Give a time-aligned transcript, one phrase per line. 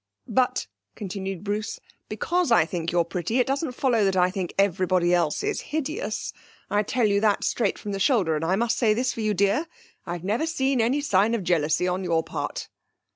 [0.27, 5.13] 'But,' continued Bruce, 'because I think you pretty, it doesn't follow that I think everybody
[5.13, 6.33] else is hideous.
[6.71, 9.35] I tell you that straight from the shoulder, and I must say this for you,
[9.35, 9.67] dear,
[10.07, 12.67] I've never seen any sign of jealousy on your part.'